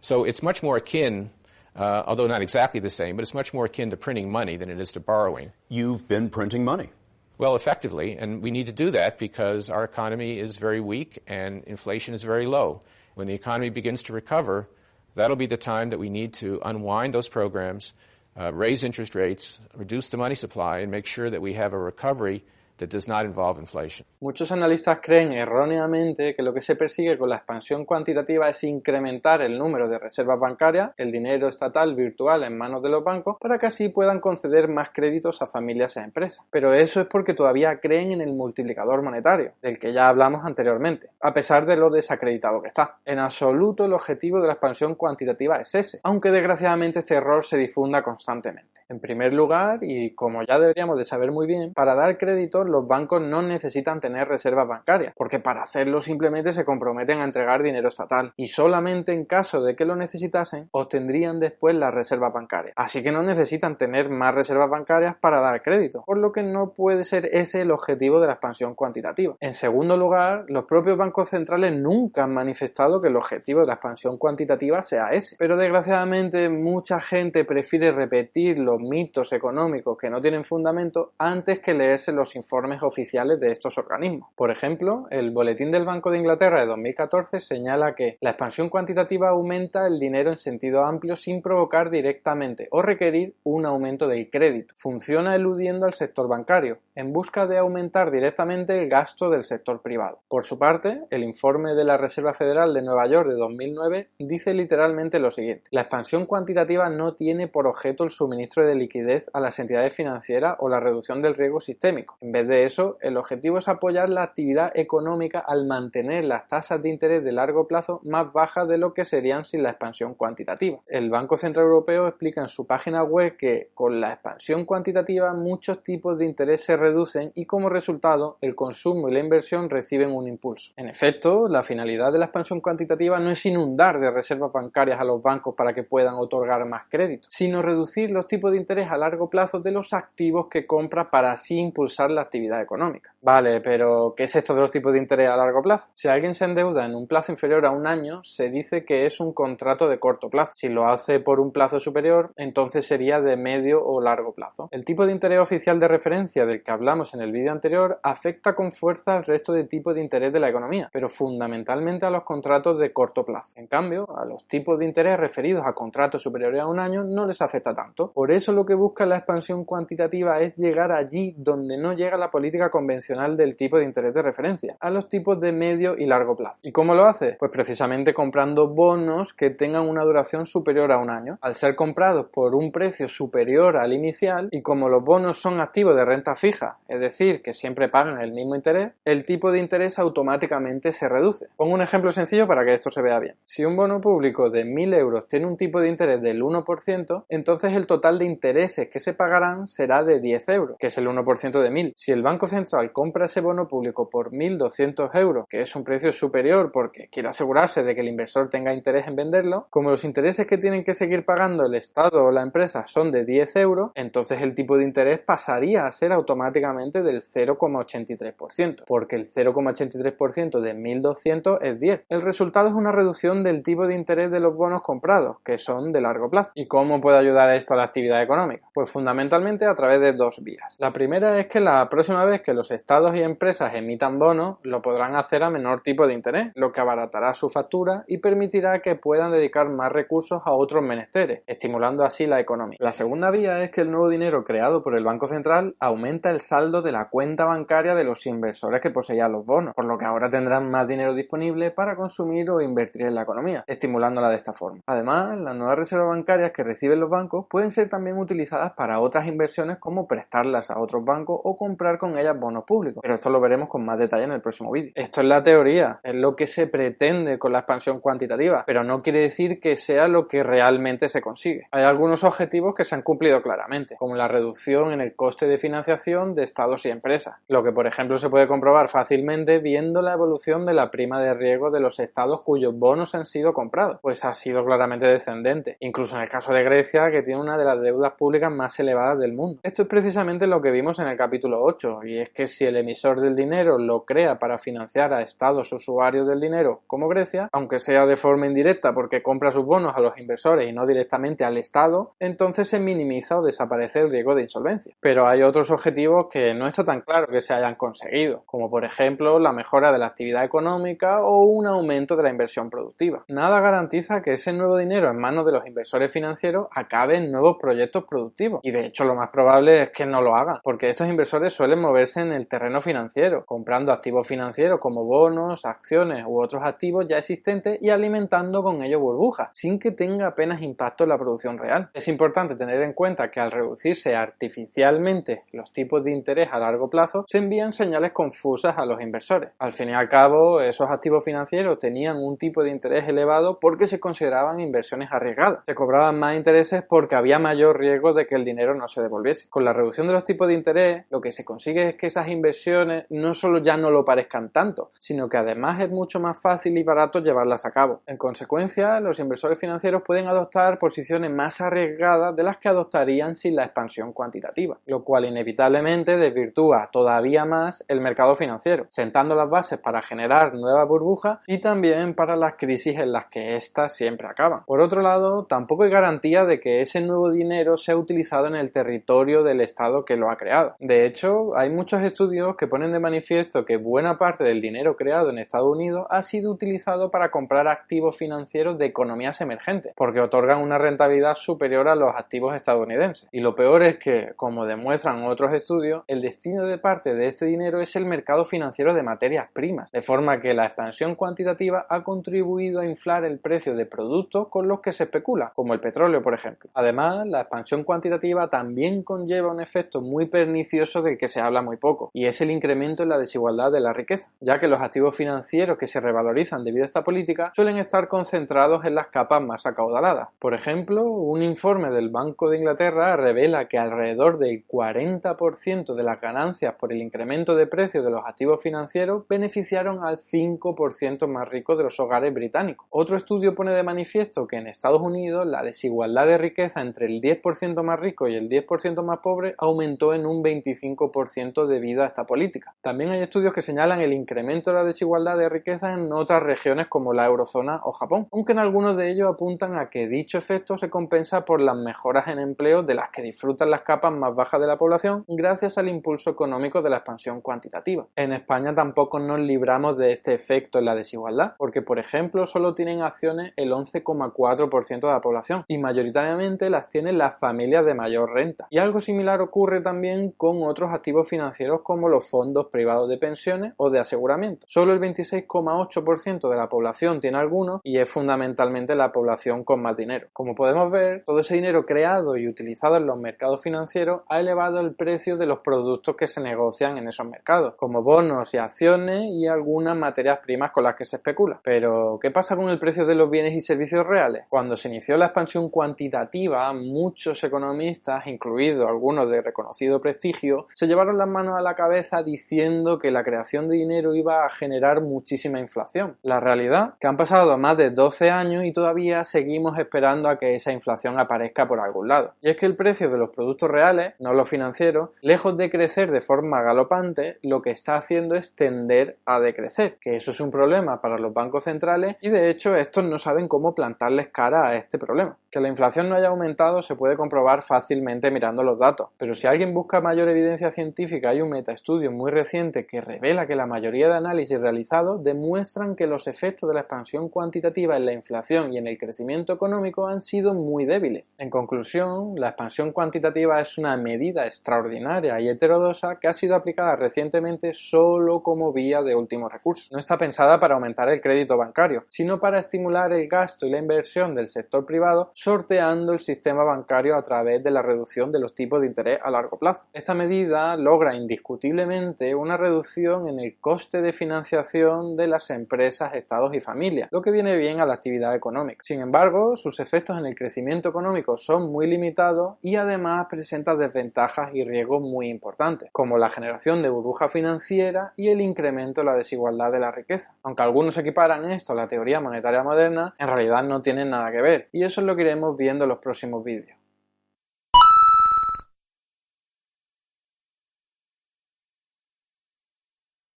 So 0.00 0.24
it's 0.24 0.42
much 0.42 0.62
more 0.62 0.76
akin 0.76 1.30
uh, 1.76 2.02
although 2.06 2.26
not 2.26 2.42
exactly 2.42 2.80
the 2.80 2.90
same, 2.90 3.16
but 3.16 3.22
it's 3.22 3.34
much 3.34 3.52
more 3.52 3.64
akin 3.64 3.90
to 3.90 3.96
printing 3.96 4.30
money 4.30 4.56
than 4.56 4.70
it 4.70 4.80
is 4.80 4.92
to 4.92 5.00
borrowing. 5.00 5.52
You've 5.68 6.06
been 6.06 6.30
printing 6.30 6.64
money 6.64 6.90
Well, 7.36 7.56
effectively, 7.56 8.16
and 8.16 8.42
we 8.42 8.52
need 8.52 8.66
to 8.66 8.72
do 8.72 8.92
that 8.92 9.18
because 9.18 9.68
our 9.68 9.82
economy 9.82 10.38
is 10.38 10.56
very 10.56 10.80
weak 10.80 11.18
and 11.26 11.64
inflation 11.64 12.14
is 12.14 12.22
very 12.22 12.46
low. 12.46 12.80
When 13.14 13.26
the 13.26 13.34
economy 13.34 13.70
begins 13.70 14.04
to 14.04 14.12
recover, 14.12 14.68
that'll 15.16 15.36
be 15.36 15.46
the 15.46 15.56
time 15.56 15.90
that 15.90 15.98
we 15.98 16.10
need 16.10 16.34
to 16.34 16.60
unwind 16.64 17.12
those 17.12 17.26
programs, 17.26 17.92
uh, 18.38 18.52
raise 18.52 18.84
interest 18.84 19.16
rates, 19.16 19.58
reduce 19.74 20.08
the 20.08 20.16
money 20.16 20.36
supply, 20.36 20.78
and 20.78 20.92
make 20.92 21.06
sure 21.06 21.28
that 21.28 21.42
we 21.42 21.54
have 21.54 21.72
a 21.72 21.78
recovery 21.78 22.44
that 22.78 22.88
does 22.88 23.08
not 23.08 23.24
involve 23.24 23.60
inflation. 23.60 24.06
Muchos 24.20 24.50
analistas 24.52 25.00
creen 25.02 25.32
erróneamente 25.32 26.34
que 26.34 26.42
lo 26.42 26.54
que 26.54 26.60
se 26.60 26.76
persigue 26.76 27.18
con 27.18 27.28
la 27.28 27.36
expansión 27.36 27.84
cuantitativa 27.84 28.48
es 28.48 28.64
incrementar 28.64 29.42
el 29.42 29.58
número 29.58 29.88
de 29.88 29.98
reservas 29.98 30.40
bancarias, 30.40 30.92
el 30.96 31.12
dinero 31.12 31.48
estatal 31.48 31.94
virtual 31.94 32.44
en 32.44 32.56
manos 32.56 32.82
de 32.82 32.88
los 32.88 33.04
bancos, 33.04 33.36
para 33.38 33.58
que 33.58 33.66
así 33.66 33.88
puedan 33.88 34.20
conceder 34.20 34.68
más 34.68 34.90
créditos 34.90 35.42
a 35.42 35.46
familias 35.46 35.96
e 35.96 36.00
empresas. 36.00 36.46
Pero 36.50 36.72
eso 36.72 37.00
es 37.02 37.06
porque 37.06 37.34
todavía 37.34 37.80
creen 37.80 38.12
en 38.12 38.20
el 38.20 38.34
multiplicador 38.34 39.02
monetario, 39.02 39.52
del 39.60 39.78
que 39.78 39.92
ya 39.92 40.08
hablamos 40.08 40.44
anteriormente, 40.44 41.10
a 41.20 41.34
pesar 41.34 41.66
de 41.66 41.76
lo 41.76 41.90
desacreditado 41.90 42.62
que 42.62 42.68
está. 42.68 42.96
En 43.04 43.18
absoluto 43.18 43.84
el 43.84 43.92
objetivo 43.92 44.40
de 44.40 44.46
la 44.46 44.54
expansión 44.54 44.94
cuantitativa 44.94 45.60
es 45.60 45.74
ese, 45.74 46.00
aunque 46.02 46.30
desgraciadamente 46.30 47.00
este 47.00 47.14
error 47.14 47.44
se 47.44 47.58
difunda 47.58 48.02
constantemente. 48.02 48.74
En 48.90 49.00
primer 49.00 49.32
lugar, 49.32 49.78
y 49.82 50.14
como 50.14 50.42
ya 50.42 50.58
deberíamos 50.58 50.98
de 50.98 51.04
saber 51.04 51.32
muy 51.32 51.46
bien, 51.46 51.72
para 51.72 51.94
dar 51.94 52.18
crédito 52.18 52.64
los 52.64 52.86
bancos 52.86 53.22
no 53.22 53.40
necesitan 53.40 54.00
tener 54.00 54.28
reservas 54.28 54.68
bancarias, 54.68 55.14
porque 55.16 55.40
para 55.40 55.62
hacerlo 55.62 56.02
simplemente 56.02 56.52
se 56.52 56.66
comprometen 56.66 57.20
a 57.20 57.24
entregar 57.24 57.62
dinero 57.62 57.88
estatal 57.88 58.32
y 58.36 58.48
solamente 58.48 59.12
en 59.12 59.24
caso 59.24 59.62
de 59.62 59.74
que 59.74 59.86
lo 59.86 59.96
necesitasen 59.96 60.68
obtendrían 60.72 61.40
después 61.40 61.74
las 61.74 61.94
reservas 61.94 62.32
bancarias. 62.32 62.74
Así 62.76 63.02
que 63.02 63.10
no 63.10 63.22
necesitan 63.22 63.78
tener 63.78 64.10
más 64.10 64.34
reservas 64.34 64.68
bancarias 64.68 65.16
para 65.18 65.40
dar 65.40 65.62
crédito, 65.62 66.02
por 66.04 66.18
lo 66.18 66.32
que 66.32 66.42
no 66.42 66.72
puede 66.72 67.04
ser 67.04 67.30
ese 67.32 67.62
el 67.62 67.70
objetivo 67.70 68.20
de 68.20 68.26
la 68.26 68.34
expansión 68.34 68.74
cuantitativa. 68.74 69.36
En 69.40 69.54
segundo 69.54 69.96
lugar, 69.96 70.44
los 70.48 70.66
propios 70.66 70.98
bancos 70.98 71.30
centrales 71.30 71.72
nunca 71.74 72.24
han 72.24 72.34
manifestado 72.34 73.00
que 73.00 73.08
el 73.08 73.16
objetivo 73.16 73.60
de 73.60 73.66
la 73.66 73.74
expansión 73.74 74.18
cuantitativa 74.18 74.82
sea 74.82 75.08
ese, 75.12 75.36
pero 75.38 75.56
desgraciadamente 75.56 76.48
mucha 76.50 77.00
gente 77.00 77.44
prefiere 77.44 77.92
repetir 77.92 78.58
los 78.74 78.82
mitos 78.82 79.32
económicos 79.32 79.96
que 79.96 80.10
no 80.10 80.20
tienen 80.20 80.44
fundamento 80.44 81.12
antes 81.18 81.60
que 81.60 81.74
leerse 81.74 82.12
los 82.12 82.34
informes 82.34 82.82
oficiales 82.82 83.38
de 83.38 83.48
estos 83.48 83.78
organismos. 83.78 84.30
Por 84.34 84.50
ejemplo, 84.50 85.06
el 85.10 85.30
Boletín 85.30 85.70
del 85.70 85.84
Banco 85.84 86.10
de 86.10 86.18
Inglaterra 86.18 86.60
de 86.60 86.66
2014 86.66 87.40
señala 87.40 87.94
que 87.94 88.18
la 88.20 88.30
expansión 88.30 88.68
cuantitativa 88.68 89.28
aumenta 89.28 89.86
el 89.86 90.00
dinero 90.00 90.30
en 90.30 90.36
sentido 90.36 90.84
amplio 90.84 91.14
sin 91.14 91.40
provocar 91.40 91.90
directamente 91.90 92.66
o 92.70 92.82
requerir 92.82 93.34
un 93.44 93.64
aumento 93.64 94.08
del 94.08 94.28
crédito. 94.28 94.74
Funciona 94.76 95.36
eludiendo 95.36 95.86
al 95.86 95.94
sector 95.94 96.28
bancario, 96.28 96.78
en 96.96 97.12
busca 97.12 97.46
de 97.46 97.58
aumentar 97.58 98.10
directamente 98.10 98.80
el 98.80 98.88
gasto 98.88 99.30
del 99.30 99.44
sector 99.44 99.82
privado. 99.82 100.18
Por 100.28 100.44
su 100.44 100.58
parte, 100.58 101.02
el 101.10 101.22
informe 101.22 101.74
de 101.74 101.84
la 101.84 101.96
Reserva 101.96 102.34
Federal 102.34 102.74
de 102.74 102.82
Nueva 102.82 103.06
York 103.06 103.28
de 103.28 103.36
2009 103.36 104.08
dice 104.18 104.54
literalmente 104.54 105.18
lo 105.18 105.30
siguiente. 105.30 105.68
La 105.70 105.82
expansión 105.82 106.26
cuantitativa 106.26 106.88
no 106.88 107.14
tiene 107.14 107.48
por 107.48 107.66
objeto 107.66 108.04
el 108.04 108.10
suministro 108.10 108.63
de 108.64 108.74
liquidez 108.74 109.30
a 109.32 109.40
las 109.40 109.58
entidades 109.58 109.94
financieras 109.94 110.56
o 110.58 110.68
la 110.68 110.80
reducción 110.80 111.22
del 111.22 111.34
riesgo 111.34 111.60
sistémico. 111.60 112.16
En 112.20 112.32
vez 112.32 112.48
de 112.48 112.64
eso, 112.64 112.98
el 113.00 113.16
objetivo 113.16 113.58
es 113.58 113.68
apoyar 113.68 114.08
la 114.08 114.22
actividad 114.22 114.72
económica 114.74 115.38
al 115.38 115.66
mantener 115.66 116.24
las 116.24 116.48
tasas 116.48 116.82
de 116.82 116.88
interés 116.88 117.24
de 117.24 117.32
largo 117.32 117.66
plazo 117.66 118.00
más 118.04 118.32
bajas 118.32 118.68
de 118.68 118.78
lo 118.78 118.94
que 118.94 119.04
serían 119.04 119.44
sin 119.44 119.62
la 119.62 119.70
expansión 119.70 120.14
cuantitativa. 120.14 120.78
El 120.86 121.10
Banco 121.10 121.36
Central 121.36 121.66
Europeo 121.66 122.06
explica 122.06 122.40
en 122.40 122.48
su 122.48 122.66
página 122.66 123.02
web 123.02 123.36
que 123.36 123.70
con 123.74 124.00
la 124.00 124.12
expansión 124.12 124.64
cuantitativa 124.64 125.32
muchos 125.32 125.82
tipos 125.82 126.18
de 126.18 126.26
interés 126.26 126.62
se 126.62 126.76
reducen 126.76 127.32
y 127.34 127.46
como 127.46 127.68
resultado 127.68 128.38
el 128.40 128.54
consumo 128.54 129.08
y 129.08 129.12
la 129.12 129.20
inversión 129.20 129.70
reciben 129.70 130.12
un 130.12 130.28
impulso. 130.28 130.72
En 130.76 130.88
efecto, 130.88 131.48
la 131.48 131.62
finalidad 131.62 132.12
de 132.12 132.18
la 132.18 132.26
expansión 132.26 132.60
cuantitativa 132.60 133.18
no 133.18 133.30
es 133.30 133.44
inundar 133.46 134.00
de 134.00 134.10
reservas 134.10 134.52
bancarias 134.52 135.00
a 135.00 135.04
los 135.04 135.22
bancos 135.22 135.54
para 135.54 135.74
que 135.74 135.82
puedan 135.82 136.14
otorgar 136.14 136.64
más 136.66 136.84
crédito, 136.88 137.28
sino 137.30 137.62
reducir 137.62 138.10
los 138.10 138.26
tipos 138.26 138.52
de 138.54 138.60
interés 138.60 138.90
a 138.90 138.96
largo 138.96 139.28
plazo 139.28 139.60
de 139.60 139.70
los 139.70 139.92
activos 139.92 140.46
que 140.48 140.66
compra 140.66 141.10
para 141.10 141.32
así 141.32 141.58
impulsar 141.58 142.10
la 142.10 142.22
actividad 142.22 142.60
económica. 142.60 143.12
Vale, 143.22 143.60
pero 143.60 144.14
¿qué 144.16 144.24
es 144.24 144.36
esto 144.36 144.54
de 144.54 144.60
los 144.60 144.70
tipos 144.70 144.92
de 144.92 144.98
interés 144.98 145.28
a 145.28 145.36
largo 145.36 145.62
plazo? 145.62 145.90
Si 145.94 146.08
alguien 146.08 146.34
se 146.34 146.44
endeuda 146.44 146.84
en 146.84 146.94
un 146.94 147.06
plazo 147.06 147.32
inferior 147.32 147.66
a 147.66 147.70
un 147.70 147.86
año, 147.86 148.22
se 148.24 148.48
dice 148.50 148.84
que 148.84 149.06
es 149.06 149.20
un 149.20 149.32
contrato 149.32 149.88
de 149.88 149.98
corto 149.98 150.28
plazo. 150.28 150.52
Si 150.56 150.68
lo 150.68 150.88
hace 150.88 151.20
por 151.20 151.40
un 151.40 151.52
plazo 151.52 151.80
superior, 151.80 152.32
entonces 152.36 152.86
sería 152.86 153.20
de 153.20 153.36
medio 153.36 153.84
o 153.84 154.00
largo 154.00 154.32
plazo. 154.32 154.68
El 154.70 154.84
tipo 154.84 155.06
de 155.06 155.12
interés 155.12 155.40
oficial 155.40 155.80
de 155.80 155.88
referencia 155.88 156.46
del 156.46 156.62
que 156.62 156.70
hablamos 156.70 157.14
en 157.14 157.20
el 157.20 157.32
vídeo 157.32 157.52
anterior 157.52 157.98
afecta 158.02 158.54
con 158.54 158.72
fuerza 158.72 159.16
al 159.16 159.24
resto 159.24 159.52
de 159.52 159.64
tipos 159.64 159.94
de 159.94 160.02
interés 160.02 160.32
de 160.32 160.40
la 160.40 160.48
economía, 160.48 160.88
pero 160.92 161.08
fundamentalmente 161.08 162.06
a 162.06 162.10
los 162.10 162.24
contratos 162.24 162.78
de 162.78 162.92
corto 162.92 163.24
plazo. 163.24 163.52
En 163.56 163.66
cambio, 163.66 164.06
a 164.16 164.24
los 164.24 164.46
tipos 164.46 164.78
de 164.78 164.84
interés 164.84 165.18
referidos 165.18 165.66
a 165.66 165.72
contratos 165.72 166.22
superiores 166.22 166.60
a 166.60 166.66
un 166.66 166.78
año 166.78 167.04
no 167.04 167.26
les 167.26 167.40
afecta 167.42 167.74
tanto. 167.74 168.12
Por 168.12 168.32
eso 168.32 168.43
lo 168.52 168.66
que 168.66 168.74
busca 168.74 169.06
la 169.06 169.16
expansión 169.16 169.64
cuantitativa 169.64 170.40
es 170.40 170.56
llegar 170.56 170.92
allí 170.92 171.34
donde 171.36 171.76
no 171.76 171.92
llega 171.92 172.16
la 172.16 172.30
política 172.30 172.70
convencional 172.70 173.36
del 173.36 173.56
tipo 173.56 173.78
de 173.78 173.84
interés 173.84 174.14
de 174.14 174.22
referencia, 174.22 174.76
a 174.80 174.90
los 174.90 175.08
tipos 175.08 175.40
de 175.40 175.52
medio 175.52 175.96
y 175.96 176.06
largo 176.06 176.36
plazo. 176.36 176.60
¿Y 176.62 176.72
cómo 176.72 176.94
lo 176.94 177.04
hace? 177.06 177.36
Pues 177.38 177.50
precisamente 177.50 178.14
comprando 178.14 178.68
bonos 178.68 179.32
que 179.32 179.50
tengan 179.50 179.88
una 179.88 180.04
duración 180.04 180.46
superior 180.46 180.92
a 180.92 180.98
un 180.98 181.10
año. 181.10 181.38
Al 181.40 181.54
ser 181.54 181.74
comprados 181.74 182.26
por 182.26 182.54
un 182.54 182.72
precio 182.72 183.08
superior 183.08 183.76
al 183.76 183.92
inicial 183.92 184.48
y 184.50 184.62
como 184.62 184.88
los 184.88 185.04
bonos 185.04 185.38
son 185.38 185.60
activos 185.60 185.96
de 185.96 186.04
renta 186.04 186.36
fija, 186.36 186.78
es 186.88 187.00
decir, 187.00 187.42
que 187.42 187.52
siempre 187.52 187.88
pagan 187.88 188.20
el 188.20 188.32
mismo 188.32 188.54
interés, 188.54 188.92
el 189.04 189.24
tipo 189.24 189.50
de 189.50 189.58
interés 189.58 189.98
automáticamente 189.98 190.92
se 190.92 191.08
reduce. 191.08 191.46
Pongo 191.56 191.74
un 191.74 191.82
ejemplo 191.82 192.10
sencillo 192.10 192.46
para 192.46 192.64
que 192.64 192.74
esto 192.74 192.90
se 192.90 193.02
vea 193.02 193.18
bien. 193.18 193.36
Si 193.44 193.64
un 193.64 193.76
bono 193.76 194.00
público 194.00 194.50
de 194.50 194.64
1.000 194.64 194.96
euros 194.96 195.28
tiene 195.28 195.46
un 195.46 195.56
tipo 195.56 195.80
de 195.80 195.88
interés 195.88 196.22
del 196.22 196.42
1%, 196.42 197.24
entonces 197.28 197.72
el 197.72 197.86
total 197.86 198.18
de 198.18 198.24
intereses 198.34 198.88
que 198.88 199.00
se 199.00 199.14
pagarán 199.14 199.66
será 199.66 200.02
de 200.02 200.20
10 200.20 200.48
euros, 200.48 200.76
que 200.78 200.88
es 200.88 200.98
el 200.98 201.06
1% 201.06 201.62
de 201.62 201.70
1.000. 201.70 201.92
Si 201.94 202.12
el 202.12 202.22
Banco 202.22 202.46
Central 202.46 202.92
compra 202.92 203.26
ese 203.26 203.40
bono 203.40 203.68
público 203.68 204.10
por 204.10 204.32
1.200 204.32 205.14
euros, 205.14 205.46
que 205.48 205.62
es 205.62 205.76
un 205.76 205.84
precio 205.84 206.12
superior 206.12 206.70
porque 206.72 207.08
quiere 207.10 207.28
asegurarse 207.28 207.82
de 207.82 207.94
que 207.94 208.00
el 208.00 208.08
inversor 208.08 208.50
tenga 208.50 208.74
interés 208.74 209.06
en 209.06 209.16
venderlo, 209.16 209.66
como 209.70 209.90
los 209.90 210.04
intereses 210.04 210.46
que 210.46 210.58
tienen 210.58 210.84
que 210.84 210.94
seguir 210.94 211.24
pagando 211.24 211.64
el 211.64 211.74
Estado 211.74 212.24
o 212.24 212.30
la 212.30 212.42
empresa 212.42 212.86
son 212.86 213.12
de 213.12 213.24
10 213.24 213.56
euros, 213.56 213.90
entonces 213.94 214.42
el 214.42 214.54
tipo 214.54 214.76
de 214.76 214.84
interés 214.84 215.20
pasaría 215.20 215.86
a 215.86 215.92
ser 215.92 216.12
automáticamente 216.12 217.02
del 217.02 217.22
0,83%, 217.22 218.84
porque 218.86 219.16
el 219.16 219.26
0,83% 219.26 220.60
de 220.60 220.74
1.200 220.74 221.58
es 221.62 221.80
10. 221.80 222.06
El 222.08 222.22
resultado 222.22 222.68
es 222.68 222.74
una 222.74 222.92
reducción 222.92 223.42
del 223.42 223.62
tipo 223.62 223.86
de 223.86 223.94
interés 223.94 224.30
de 224.30 224.40
los 224.40 224.56
bonos 224.56 224.82
comprados, 224.82 225.38
que 225.44 225.58
son 225.58 225.92
de 225.92 226.00
largo 226.00 226.30
plazo. 226.30 226.52
¿Y 226.54 226.66
cómo 226.66 227.00
puede 227.00 227.18
ayudar 227.18 227.50
esto 227.54 227.74
a 227.74 227.76
la 227.76 227.84
actividad 227.84 228.23
económica? 228.24 228.68
Pues 228.74 228.90
fundamentalmente 228.90 229.66
a 229.66 229.74
través 229.74 230.00
de 230.00 230.12
dos 230.12 230.42
vías. 230.42 230.76
La 230.80 230.92
primera 230.92 231.38
es 231.38 231.46
que 231.46 231.60
la 231.60 231.88
próxima 231.88 232.24
vez 232.24 232.42
que 232.42 232.54
los 232.54 232.70
estados 232.70 233.14
y 233.16 233.22
empresas 233.22 233.74
emitan 233.74 234.18
bonos, 234.18 234.58
lo 234.62 234.82
podrán 234.82 235.16
hacer 235.16 235.42
a 235.42 235.50
menor 235.50 235.82
tipo 235.82 236.06
de 236.06 236.14
interés, 236.14 236.52
lo 236.54 236.72
que 236.72 236.80
abaratará 236.80 237.34
su 237.34 237.48
factura 237.48 238.04
y 238.06 238.18
permitirá 238.18 238.80
que 238.80 238.96
puedan 238.96 239.32
dedicar 239.32 239.68
más 239.68 239.92
recursos 239.92 240.42
a 240.44 240.52
otros 240.52 240.82
menesteres, 240.82 241.42
estimulando 241.46 242.04
así 242.04 242.26
la 242.26 242.40
economía. 242.40 242.78
La 242.80 242.92
segunda 242.92 243.30
vía 243.30 243.62
es 243.62 243.70
que 243.70 243.82
el 243.82 243.90
nuevo 243.90 244.08
dinero 244.08 244.44
creado 244.44 244.82
por 244.82 244.96
el 244.96 245.04
Banco 245.04 245.28
Central 245.28 245.76
aumenta 245.78 246.30
el 246.30 246.40
saldo 246.40 246.82
de 246.82 246.92
la 246.92 247.08
cuenta 247.08 247.44
bancaria 247.44 247.94
de 247.94 248.04
los 248.04 248.26
inversores 248.26 248.80
que 248.80 248.90
poseían 248.90 249.32
los 249.32 249.44
bonos, 249.44 249.74
por 249.74 249.84
lo 249.84 249.98
que 249.98 250.04
ahora 250.04 250.28
tendrán 250.28 250.70
más 250.70 250.86
dinero 250.88 251.14
disponible 251.14 251.70
para 251.70 251.96
consumir 251.96 252.50
o 252.50 252.60
invertir 252.60 253.02
en 253.02 253.14
la 253.14 253.22
economía, 253.22 253.64
estimulándola 253.66 254.28
de 254.28 254.36
esta 254.36 254.52
forma. 254.52 254.80
Además, 254.86 255.38
las 255.38 255.54
nuevas 255.54 255.78
reservas 255.78 256.08
bancarias 256.08 256.52
que 256.52 256.64
reciben 256.64 257.00
los 257.00 257.10
bancos 257.10 257.46
pueden 257.48 257.70
ser 257.70 257.88
también 257.88 258.13
utilizadas 258.18 258.72
para 258.72 259.00
otras 259.00 259.26
inversiones 259.26 259.78
como 259.78 260.06
prestarlas 260.06 260.70
a 260.70 260.78
otros 260.78 261.04
bancos 261.04 261.40
o 261.42 261.56
comprar 261.56 261.98
con 261.98 262.18
ellas 262.18 262.38
bonos 262.38 262.64
públicos, 262.64 263.00
pero 263.02 263.14
esto 263.14 263.30
lo 263.30 263.40
veremos 263.40 263.68
con 263.68 263.84
más 263.84 263.98
detalle 263.98 264.24
en 264.24 264.32
el 264.32 264.40
próximo 264.40 264.70
vídeo. 264.70 264.92
Esto 264.94 265.20
es 265.20 265.26
la 265.26 265.42
teoría, 265.42 266.00
es 266.02 266.14
lo 266.14 266.36
que 266.36 266.46
se 266.46 266.66
pretende 266.66 267.38
con 267.38 267.52
la 267.52 267.60
expansión 267.60 268.00
cuantitativa, 268.00 268.64
pero 268.66 268.84
no 268.84 269.02
quiere 269.02 269.20
decir 269.20 269.60
que 269.60 269.76
sea 269.76 270.08
lo 270.08 270.28
que 270.28 270.42
realmente 270.42 271.08
se 271.08 271.20
consigue. 271.20 271.66
Hay 271.70 271.84
algunos 271.84 272.24
objetivos 272.24 272.74
que 272.74 272.84
se 272.84 272.94
han 272.94 273.02
cumplido 273.02 273.42
claramente, 273.42 273.96
como 273.98 274.14
la 274.14 274.28
reducción 274.28 274.92
en 274.92 275.00
el 275.00 275.14
coste 275.14 275.46
de 275.46 275.58
financiación 275.58 276.34
de 276.34 276.42
estados 276.42 276.86
y 276.86 276.90
empresas, 276.90 277.36
lo 277.48 277.62
que 277.62 277.72
por 277.72 277.86
ejemplo 277.86 278.18
se 278.18 278.30
puede 278.30 278.48
comprobar 278.48 278.88
fácilmente 278.88 279.58
viendo 279.58 280.02
la 280.02 280.12
evolución 280.12 280.66
de 280.66 280.74
la 280.74 280.90
prima 280.90 281.20
de 281.20 281.34
riesgo 281.34 281.70
de 281.70 281.80
los 281.80 281.98
estados 282.00 282.42
cuyos 282.42 282.76
bonos 282.78 283.14
han 283.14 283.24
sido 283.24 283.52
comprados, 283.52 283.98
pues 284.02 284.24
ha 284.24 284.34
sido 284.34 284.64
claramente 284.64 285.06
descendente, 285.06 285.76
incluso 285.80 286.16
en 286.16 286.22
el 286.22 286.28
caso 286.28 286.52
de 286.52 286.62
Grecia, 286.62 287.10
que 287.10 287.22
tiene 287.22 287.40
una 287.40 287.56
de 287.56 287.64
las 287.64 287.80
deudas 287.80 287.93
públicas 288.12 288.50
más 288.50 288.78
elevadas 288.80 289.18
del 289.18 289.32
mundo. 289.34 289.60
Esto 289.62 289.82
es 289.82 289.88
precisamente 289.88 290.46
lo 290.46 290.62
que 290.62 290.70
vimos 290.70 290.98
en 290.98 291.08
el 291.08 291.16
capítulo 291.16 291.62
8 291.62 291.74
8, 291.74 292.00
y 292.04 292.18
es 292.18 292.30
que 292.30 292.46
si 292.46 292.64
el 292.64 292.76
emisor 292.76 293.20
del 293.20 293.34
dinero 293.34 293.78
lo 293.78 294.04
crea 294.04 294.38
para 294.38 294.58
financiar 294.58 295.12
a 295.12 295.22
estados 295.22 295.72
usuarios 295.72 296.26
del 296.26 296.40
dinero 296.40 296.80
como 296.86 297.08
Grecia, 297.08 297.48
aunque 297.52 297.78
sea 297.78 298.06
de 298.06 298.16
forma 298.16 298.46
indirecta 298.46 298.92
porque 298.94 299.22
compra 299.22 299.50
sus 299.50 299.64
bonos 299.64 299.94
a 299.96 300.00
los 300.00 300.18
inversores 300.18 300.68
y 300.68 300.72
no 300.72 300.86
directamente 300.86 301.44
al 301.44 301.56
Estado, 301.56 302.12
entonces 302.20 302.68
se 302.68 302.78
minimiza 302.78 303.38
o 303.38 303.42
desaparece 303.42 304.00
el 304.00 304.10
riesgo 304.10 304.34
de 304.34 304.42
insolvencia. 304.42 304.94
Pero 305.00 305.26
hay 305.26 305.42
otros 305.42 305.70
objetivos 305.70 306.26
que 306.30 306.54
no 306.54 306.66
está 306.66 306.84
tan 306.84 307.00
claro 307.00 307.26
que 307.26 307.40
se 307.40 307.54
hayan 307.54 307.74
conseguido, 307.74 308.42
como 308.46 308.70
por 308.70 308.84
ejemplo 308.84 309.38
la 309.38 309.52
mejora 309.52 309.92
de 309.92 309.98
la 309.98 310.06
actividad 310.06 310.44
económica 310.44 311.22
o 311.22 311.44
un 311.44 311.66
aumento 311.66 312.16
de 312.16 312.22
la 312.22 312.30
inversión 312.30 312.70
productiva. 312.70 313.24
Nada 313.28 313.60
garantiza 313.60 314.22
que 314.22 314.32
ese 314.32 314.52
nuevo 314.52 314.76
dinero 314.76 315.10
en 315.10 315.18
manos 315.18 315.46
de 315.46 315.52
los 315.52 315.66
inversores 315.66 316.12
financieros 316.12 316.68
acabe 316.70 317.16
en 317.16 317.32
nuevos 317.32 317.56
proyectos 317.60 317.83
productivos. 317.90 318.60
Y 318.62 318.70
de 318.70 318.86
hecho 318.86 319.04
lo 319.04 319.14
más 319.14 319.30
probable 319.30 319.82
es 319.82 319.90
que 319.90 320.06
no 320.06 320.20
lo 320.20 320.34
hagan, 320.34 320.58
porque 320.62 320.88
estos 320.88 321.08
inversores 321.08 321.52
suelen 321.52 321.80
moverse 321.80 322.20
en 322.20 322.32
el 322.32 322.46
terreno 322.46 322.80
financiero, 322.80 323.44
comprando 323.44 323.92
activos 323.92 324.26
financieros 324.26 324.80
como 324.80 325.04
bonos, 325.04 325.64
acciones 325.64 326.24
u 326.26 326.42
otros 326.42 326.62
activos 326.64 327.06
ya 327.08 327.18
existentes 327.18 327.78
y 327.80 327.90
alimentando 327.90 328.62
con 328.62 328.82
ello 328.82 329.00
burbujas, 329.00 329.50
sin 329.54 329.78
que 329.78 329.92
tenga 329.92 330.28
apenas 330.28 330.62
impacto 330.62 331.04
en 331.04 331.10
la 331.10 331.18
producción 331.18 331.58
real. 331.58 331.90
Es 331.94 332.08
importante 332.08 332.56
tener 332.56 332.80
en 332.82 332.92
cuenta 332.92 333.30
que 333.30 333.40
al 333.40 333.50
reducirse 333.50 334.14
artificialmente 334.14 335.44
los 335.52 335.72
tipos 335.72 336.02
de 336.04 336.12
interés 336.12 336.48
a 336.52 336.58
largo 336.58 336.88
plazo, 336.88 337.24
se 337.26 337.38
envían 337.38 337.72
señales 337.72 338.12
confusas 338.12 338.76
a 338.76 338.86
los 338.86 339.00
inversores. 339.00 339.50
Al 339.58 339.72
fin 339.72 339.90
y 339.90 339.94
al 339.94 340.08
cabo, 340.08 340.60
esos 340.60 340.90
activos 340.90 341.24
financieros 341.24 341.78
tenían 341.78 342.16
un 342.16 342.36
tipo 342.36 342.62
de 342.62 342.70
interés 342.70 343.08
elevado 343.08 343.58
porque 343.60 343.86
se 343.86 344.00
consideraban 344.00 344.60
inversiones 344.60 345.08
arriesgadas. 345.12 345.60
Se 345.66 345.74
cobraban 345.74 346.18
más 346.18 346.36
intereses 346.36 346.84
porque 346.88 347.16
había 347.16 347.38
mayor 347.38 347.73
riesgo 347.74 348.12
de 348.12 348.26
que 348.26 348.34
el 348.34 348.44
dinero 348.44 348.74
no 348.74 348.88
se 348.88 349.02
devolviese. 349.02 349.48
Con 349.50 349.64
la 349.64 349.72
reducción 349.72 350.06
de 350.06 350.12
los 350.12 350.24
tipos 350.24 350.48
de 350.48 350.54
interés, 350.54 351.04
lo 351.10 351.20
que 351.20 351.32
se 351.32 351.44
consigue 351.44 351.90
es 351.90 351.96
que 351.96 352.06
esas 352.06 352.28
inversiones 352.28 353.06
no 353.10 353.34
solo 353.34 353.58
ya 353.58 353.76
no 353.76 353.90
lo 353.90 354.04
parezcan 354.04 354.50
tanto, 354.50 354.90
sino 354.98 355.28
que 355.28 355.36
además 355.36 355.80
es 355.80 355.90
mucho 355.90 356.20
más 356.20 356.40
fácil 356.40 356.76
y 356.78 356.82
barato 356.82 357.20
llevarlas 357.20 357.64
a 357.66 357.70
cabo. 357.70 358.02
En 358.06 358.16
consecuencia, 358.16 359.00
los 359.00 359.18
inversores 359.18 359.58
financieros 359.58 360.02
pueden 360.02 360.26
adoptar 360.26 360.78
posiciones 360.78 361.30
más 361.30 361.60
arriesgadas 361.60 362.34
de 362.36 362.42
las 362.42 362.58
que 362.58 362.68
adoptarían 362.68 363.36
sin 363.36 363.56
la 363.56 363.64
expansión 363.64 364.12
cuantitativa, 364.12 364.78
lo 364.86 365.04
cual 365.04 365.24
inevitablemente 365.24 366.16
desvirtúa 366.16 366.88
todavía 366.92 367.44
más 367.44 367.84
el 367.88 368.00
mercado 368.00 368.36
financiero, 368.36 368.86
sentando 368.88 369.34
las 369.34 369.50
bases 369.50 369.78
para 369.78 370.02
generar 370.02 370.54
nuevas 370.54 370.86
burbujas 370.86 371.38
y 371.46 371.60
también 371.60 372.14
para 372.14 372.36
las 372.36 372.54
crisis 372.56 372.96
en 372.98 373.12
las 373.12 373.26
que 373.26 373.56
éstas 373.56 373.96
siempre 373.96 374.28
acaban. 374.28 374.64
Por 374.66 374.80
otro 374.80 375.00
lado, 375.00 375.46
tampoco 375.46 375.84
hay 375.84 375.90
garantía 375.90 376.44
de 376.44 376.60
que 376.60 376.80
ese 376.80 377.00
nuevo 377.00 377.30
dinero 377.30 377.63
sea 377.76 377.96
utilizado 377.96 378.46
en 378.46 378.54
el 378.54 378.72
territorio 378.72 379.42
del 379.42 379.60
Estado 379.60 380.04
que 380.04 380.16
lo 380.16 380.30
ha 380.30 380.36
creado. 380.36 380.76
De 380.78 381.06
hecho, 381.06 381.56
hay 381.56 381.70
muchos 381.70 382.02
estudios 382.02 382.56
que 382.56 382.66
ponen 382.66 382.92
de 382.92 383.00
manifiesto 383.00 383.64
que 383.64 383.76
buena 383.76 384.18
parte 384.18 384.44
del 384.44 384.60
dinero 384.60 384.96
creado 384.96 385.30
en 385.30 385.38
Estados 385.38 385.74
Unidos 385.74 386.06
ha 386.10 386.22
sido 386.22 386.50
utilizado 386.50 387.10
para 387.10 387.30
comprar 387.30 387.68
activos 387.68 388.16
financieros 388.16 388.78
de 388.78 388.86
economías 388.86 389.40
emergentes, 389.40 389.92
porque 389.96 390.20
otorgan 390.20 390.60
una 390.60 390.78
rentabilidad 390.78 391.34
superior 391.34 391.88
a 391.88 391.94
los 391.94 392.14
activos 392.14 392.54
estadounidenses. 392.54 393.28
Y 393.32 393.40
lo 393.40 393.54
peor 393.54 393.82
es 393.82 393.98
que, 393.98 394.32
como 394.36 394.66
demuestran 394.66 395.24
otros 395.24 395.52
estudios, 395.52 396.04
el 396.06 396.22
destino 396.22 396.66
de 396.66 396.78
parte 396.78 397.14
de 397.14 397.26
este 397.26 397.46
dinero 397.46 397.80
es 397.80 397.96
el 397.96 398.06
mercado 398.06 398.44
financiero 398.44 398.94
de 398.94 399.02
materias 399.02 399.48
primas, 399.52 399.90
de 399.92 400.02
forma 400.02 400.40
que 400.40 400.54
la 400.54 400.66
expansión 400.66 401.14
cuantitativa 401.14 401.86
ha 401.88 402.02
contribuido 402.02 402.80
a 402.80 402.86
inflar 402.86 403.24
el 403.24 403.38
precio 403.38 403.74
de 403.74 403.86
productos 403.86 404.48
con 404.48 404.68
los 404.68 404.80
que 404.80 404.92
se 404.92 405.04
especula, 405.04 405.52
como 405.54 405.74
el 405.74 405.80
petróleo, 405.80 406.22
por 406.22 406.34
ejemplo. 406.34 406.70
Además, 406.74 407.26
la 407.26 407.40
expansión 407.54 407.84
cuantitativa 407.84 408.48
también 408.48 409.04
conlleva 409.04 409.52
un 409.52 409.60
efecto 409.60 410.00
muy 410.00 410.26
pernicioso 410.26 411.02
del 411.02 411.16
que 411.16 411.28
se 411.28 411.40
habla 411.40 411.62
muy 411.62 411.76
poco, 411.76 412.10
y 412.12 412.26
es 412.26 412.40
el 412.40 412.50
incremento 412.50 413.04
en 413.04 413.10
la 413.10 413.18
desigualdad 413.18 413.70
de 413.70 413.80
la 413.80 413.92
riqueza, 413.92 414.28
ya 414.40 414.58
que 414.58 414.66
los 414.66 414.80
activos 414.80 415.16
financieros 415.16 415.78
que 415.78 415.86
se 415.86 416.00
revalorizan 416.00 416.64
debido 416.64 416.82
a 416.82 416.86
esta 416.86 417.04
política 417.04 417.52
suelen 417.54 417.78
estar 417.78 418.08
concentrados 418.08 418.84
en 418.84 418.96
las 418.96 419.06
capas 419.06 419.40
más 419.40 419.66
acaudaladas. 419.66 420.30
Por 420.40 420.54
ejemplo, 420.54 421.04
un 421.04 421.42
informe 421.42 421.90
del 421.90 422.10
Banco 422.10 422.50
de 422.50 422.58
Inglaterra 422.58 423.16
revela 423.16 423.68
que 423.68 423.78
alrededor 423.78 424.38
del 424.38 424.66
40% 424.66 425.94
de 425.94 426.02
las 426.02 426.20
ganancias 426.20 426.74
por 426.74 426.92
el 426.92 427.00
incremento 427.00 427.54
de 427.54 427.68
precios 427.68 428.04
de 428.04 428.10
los 428.10 428.26
activos 428.26 428.62
financieros 428.62 429.28
beneficiaron 429.28 430.04
al 430.04 430.16
5% 430.16 431.28
más 431.28 431.48
rico 431.48 431.76
de 431.76 431.84
los 431.84 432.00
hogares 432.00 432.34
británicos. 432.34 432.86
Otro 432.90 433.16
estudio 433.16 433.54
pone 433.54 433.72
de 433.72 433.82
manifiesto 433.82 434.46
que 434.46 434.56
en 434.56 434.66
Estados 434.66 435.00
Unidos 435.00 435.46
la 435.46 435.62
desigualdad 435.62 436.26
de 436.26 436.38
riqueza 436.38 436.80
entre 436.80 437.06
el 437.06 437.20
10% 437.20 437.43
más 437.82 438.00
rico 438.00 438.28
y 438.28 438.34
el 438.34 438.48
10% 438.48 439.02
más 439.02 439.18
pobre 439.18 439.54
aumentó 439.58 440.14
en 440.14 440.26
un 440.26 440.42
25% 440.42 441.66
debido 441.66 442.02
a 442.02 442.06
esta 442.06 442.24
política. 442.24 442.74
También 442.80 443.10
hay 443.10 443.20
estudios 443.20 443.52
que 443.52 443.62
señalan 443.62 444.00
el 444.00 444.12
incremento 444.12 444.70
de 444.70 444.78
la 444.78 444.84
desigualdad 444.84 445.36
de 445.36 445.48
riqueza 445.48 445.92
en 445.92 446.12
otras 446.12 446.42
regiones 446.42 446.88
como 446.88 447.12
la 447.12 447.26
eurozona 447.26 447.80
o 447.84 447.92
Japón, 447.92 448.28
aunque 448.32 448.52
en 448.52 448.58
algunos 448.58 448.96
de 448.96 449.10
ellos 449.10 449.28
apuntan 449.30 449.76
a 449.76 449.90
que 449.90 450.08
dicho 450.08 450.38
efecto 450.38 450.76
se 450.76 450.90
compensa 450.90 451.44
por 451.44 451.60
las 451.60 451.76
mejoras 451.76 452.28
en 452.28 452.38
empleo 452.38 452.82
de 452.82 452.94
las 452.94 453.10
que 453.10 453.22
disfrutan 453.22 453.70
las 453.70 453.82
capas 453.82 454.12
más 454.12 454.34
bajas 454.34 454.60
de 454.60 454.66
la 454.66 454.78
población 454.78 455.24
gracias 455.28 455.78
al 455.78 455.88
impulso 455.88 456.30
económico 456.30 456.82
de 456.82 456.90
la 456.90 456.96
expansión 456.96 457.40
cuantitativa. 457.40 458.06
En 458.16 458.32
España 458.32 458.74
tampoco 458.74 459.18
nos 459.18 459.40
libramos 459.40 459.96
de 459.96 460.12
este 460.12 460.34
efecto 460.34 460.78
en 460.78 460.86
la 460.86 460.94
desigualdad, 460.94 461.54
porque 461.58 461.82
por 461.82 461.98
ejemplo 461.98 462.46
solo 462.46 462.74
tienen 462.74 463.02
acciones 463.02 463.52
el 463.56 463.72
11,4% 463.72 465.00
de 465.00 465.06
la 465.06 465.20
población 465.20 465.64
y 465.68 465.78
mayoritariamente 465.78 466.70
las 466.70 466.88
tienen 466.88 467.18
familias 467.38 467.84
de 467.84 467.94
mayor 467.94 468.32
renta. 468.32 468.66
Y 468.70 468.78
algo 468.78 469.00
similar 469.00 469.40
ocurre 469.40 469.80
también 469.80 470.32
con 470.36 470.62
otros 470.62 470.92
activos 470.92 471.28
financieros 471.28 471.82
como 471.82 472.08
los 472.08 472.28
fondos 472.28 472.66
privados 472.66 473.08
de 473.08 473.18
pensiones 473.18 473.74
o 473.76 473.90
de 473.90 474.00
aseguramiento. 474.00 474.66
Solo 474.68 474.92
el 474.92 475.00
26,8% 475.00 476.48
de 476.48 476.56
la 476.56 476.68
población 476.68 477.20
tiene 477.20 477.38
algunos 477.38 477.80
y 477.84 477.98
es 477.98 478.10
fundamentalmente 478.10 478.94
la 478.94 479.12
población 479.12 479.64
con 479.64 479.82
más 479.82 479.96
dinero. 479.96 480.28
Como 480.32 480.54
podemos 480.54 480.90
ver, 480.90 481.24
todo 481.24 481.40
ese 481.40 481.54
dinero 481.54 481.86
creado 481.86 482.36
y 482.36 482.48
utilizado 482.48 482.96
en 482.96 483.06
los 483.06 483.18
mercados 483.18 483.62
financieros 483.62 484.22
ha 484.28 484.40
elevado 484.40 484.80
el 484.80 484.94
precio 484.94 485.36
de 485.36 485.46
los 485.46 485.60
productos 485.60 486.16
que 486.16 486.26
se 486.26 486.40
negocian 486.40 486.98
en 486.98 487.08
esos 487.08 487.26
mercados, 487.26 487.74
como 487.76 488.02
bonos 488.02 488.52
y 488.54 488.58
acciones 488.58 489.30
y 489.30 489.46
algunas 489.46 489.96
materias 489.96 490.40
primas 490.40 490.72
con 490.72 490.84
las 490.84 490.96
que 490.96 491.04
se 491.04 491.16
especula. 491.16 491.60
Pero, 491.62 492.18
¿qué 492.20 492.30
pasa 492.30 492.56
con 492.56 492.68
el 492.68 492.78
precio 492.78 493.06
de 493.06 493.14
los 493.14 493.30
bienes 493.30 493.54
y 493.54 493.60
servicios 493.60 494.06
reales? 494.06 494.44
Cuando 494.48 494.76
se 494.76 494.88
inició 494.88 495.16
la 495.16 495.26
expansión 495.26 495.70
cuantitativa, 495.70 496.72
muchos 496.72 497.23
economistas, 497.32 498.26
incluidos 498.26 498.88
algunos 498.88 499.30
de 499.30 499.40
reconocido 499.40 500.00
prestigio, 500.00 500.66
se 500.74 500.86
llevaron 500.86 501.16
las 501.16 501.28
manos 501.28 501.54
a 501.56 501.62
la 501.62 501.74
cabeza 501.74 502.22
diciendo 502.22 502.98
que 502.98 503.10
la 503.10 503.24
creación 503.24 503.68
de 503.68 503.76
dinero 503.76 504.14
iba 504.14 504.44
a 504.44 504.50
generar 504.50 505.00
muchísima 505.00 505.60
inflación. 505.60 506.16
La 506.22 506.40
realidad, 506.40 506.94
que 507.00 507.06
han 507.06 507.16
pasado 507.16 507.56
más 507.56 507.76
de 507.76 507.90
12 507.90 508.30
años 508.30 508.64
y 508.64 508.72
todavía 508.72 509.24
seguimos 509.24 509.78
esperando 509.78 510.28
a 510.28 510.38
que 510.38 510.54
esa 510.54 510.72
inflación 510.72 511.18
aparezca 511.18 511.66
por 511.66 511.80
algún 511.80 512.08
lado. 512.08 512.32
Y 512.42 512.50
es 512.50 512.56
que 512.56 512.66
el 512.66 512.76
precio 512.76 513.08
de 513.08 513.18
los 513.18 513.30
productos 513.30 513.70
reales, 513.70 514.14
no 514.18 514.34
los 514.34 514.48
financieros, 514.48 515.10
lejos 515.22 515.56
de 515.56 515.70
crecer 515.70 516.10
de 516.10 516.20
forma 516.20 516.62
galopante, 516.62 517.38
lo 517.42 517.62
que 517.62 517.70
está 517.70 517.96
haciendo 517.96 518.34
es 518.34 518.54
tender 518.54 519.16
a 519.24 519.40
decrecer, 519.40 519.96
que 520.00 520.16
eso 520.16 520.30
es 520.30 520.40
un 520.40 520.50
problema 520.50 521.00
para 521.00 521.18
los 521.18 521.32
bancos 521.32 521.64
centrales 521.64 522.16
y 522.20 522.30
de 522.30 522.50
hecho 522.50 522.76
estos 522.76 523.04
no 523.04 523.18
saben 523.18 523.48
cómo 523.48 523.74
plantarles 523.74 524.28
cara 524.28 524.66
a 524.66 524.76
este 524.76 524.98
problema. 524.98 525.36
Que 525.50 525.60
la 525.60 525.68
inflación 525.68 526.08
no 526.08 526.16
haya 526.16 526.28
aumentado 526.28 526.82
se 526.82 526.96
puede 526.96 527.13
comprobar 527.16 527.62
fácilmente 527.62 528.30
mirando 528.30 528.62
los 528.62 528.78
datos, 528.78 529.08
pero 529.18 529.34
si 529.34 529.46
alguien 529.46 529.74
busca 529.74 530.00
mayor 530.00 530.28
evidencia 530.28 530.70
científica 530.70 531.30
hay 531.30 531.40
un 531.40 531.50
metaestudio 531.50 532.10
muy 532.10 532.30
reciente 532.30 532.86
que 532.86 533.00
revela 533.00 533.46
que 533.46 533.54
la 533.54 533.66
mayoría 533.66 534.08
de 534.08 534.14
análisis 534.14 534.60
realizados 534.60 535.22
demuestran 535.22 535.96
que 535.96 536.06
los 536.06 536.26
efectos 536.26 536.68
de 536.68 536.74
la 536.74 536.80
expansión 536.80 537.28
cuantitativa 537.28 537.96
en 537.96 538.06
la 538.06 538.12
inflación 538.12 538.72
y 538.72 538.78
en 538.78 538.86
el 538.86 538.98
crecimiento 538.98 539.52
económico 539.52 540.06
han 540.06 540.20
sido 540.20 540.54
muy 540.54 540.84
débiles. 540.84 541.34
En 541.38 541.50
conclusión, 541.50 542.34
la 542.36 542.48
expansión 542.48 542.92
cuantitativa 542.92 543.60
es 543.60 543.78
una 543.78 543.96
medida 543.96 544.44
extraordinaria 544.44 545.40
y 545.40 545.48
heterodosa 545.48 546.18
que 546.20 546.28
ha 546.28 546.32
sido 546.32 546.54
aplicada 546.54 546.96
recientemente 546.96 547.72
solo 547.74 548.42
como 548.42 548.72
vía 548.72 549.02
de 549.02 549.14
último 549.14 549.48
recurso. 549.48 549.88
No 549.92 549.98
está 549.98 550.18
pensada 550.18 550.58
para 550.58 550.74
aumentar 550.74 551.08
el 551.08 551.20
crédito 551.20 551.56
bancario, 551.56 552.04
sino 552.08 552.38
para 552.38 552.58
estimular 552.58 553.12
el 553.12 553.28
gasto 553.28 553.66
y 553.66 553.70
la 553.70 553.78
inversión 553.78 554.34
del 554.34 554.48
sector 554.48 554.84
privado 554.84 555.30
sorteando 555.34 556.12
el 556.12 556.20
sistema 556.20 556.64
bancario 556.64 556.93
a 556.94 557.22
través 557.22 557.62
de 557.64 557.70
la 557.70 557.82
reducción 557.82 558.30
de 558.30 558.38
los 558.38 558.54
tipos 558.54 558.80
de 558.80 558.86
interés 558.86 559.18
a 559.22 559.30
largo 559.30 559.58
plazo. 559.58 559.88
Esta 559.92 560.14
medida 560.14 560.76
logra 560.76 561.16
indiscutiblemente 561.16 562.34
una 562.34 562.56
reducción 562.56 563.26
en 563.28 563.40
el 563.40 563.58
coste 563.58 564.00
de 564.00 564.12
financiación 564.12 565.16
de 565.16 565.26
las 565.26 565.50
empresas, 565.50 566.14
estados 566.14 566.54
y 566.54 566.60
familias, 566.60 567.08
lo 567.10 567.20
que 567.20 567.32
viene 567.32 567.56
bien 567.56 567.80
a 567.80 567.86
la 567.86 567.94
actividad 567.94 568.34
económica. 568.34 568.78
Sin 568.82 569.00
embargo, 569.00 569.56
sus 569.56 569.80
efectos 569.80 570.16
en 570.16 570.26
el 570.26 570.36
crecimiento 570.36 570.88
económico 570.88 571.36
son 571.36 571.72
muy 571.72 571.88
limitados 571.88 572.56
y 572.62 572.76
además 572.76 573.26
presenta 573.28 573.74
desventajas 573.74 574.54
y 574.54 574.64
riesgos 574.64 575.02
muy 575.02 575.28
importantes, 575.28 575.90
como 575.92 576.16
la 576.16 576.30
generación 576.30 576.82
de 576.82 576.90
burbuja 576.90 577.28
financiera 577.28 578.12
y 578.16 578.28
el 578.28 578.40
incremento 578.40 579.00
de 579.00 579.06
la 579.06 579.16
desigualdad 579.16 579.72
de 579.72 579.80
la 579.80 579.90
riqueza. 579.90 580.34
Aunque 580.44 580.62
algunos 580.62 580.96
equiparan 580.96 581.50
esto 581.50 581.72
a 581.72 581.76
la 581.76 581.88
teoría 581.88 582.20
monetaria 582.20 582.62
moderna, 582.62 583.14
en 583.18 583.26
realidad 583.26 583.64
no 583.64 583.82
tienen 583.82 584.10
nada 584.10 584.30
que 584.30 584.42
ver, 584.42 584.68
y 584.72 584.84
eso 584.84 585.00
es 585.00 585.06
lo 585.06 585.16
que 585.16 585.22
iremos 585.22 585.56
viendo 585.56 585.84
en 585.84 585.88
los 585.88 585.98
próximos 585.98 586.44
vídeos. 586.44 586.83